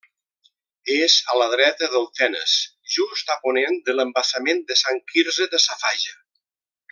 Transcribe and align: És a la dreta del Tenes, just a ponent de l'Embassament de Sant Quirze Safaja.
És 0.93 1.17
a 1.33 1.35
la 1.41 1.47
dreta 1.51 1.89
del 1.95 2.07
Tenes, 2.19 2.55
just 2.95 3.29
a 3.35 3.37
ponent 3.45 3.77
de 3.91 3.95
l'Embassament 3.99 4.65
de 4.73 4.79
Sant 4.85 5.03
Quirze 5.13 5.49
Safaja. 5.69 6.19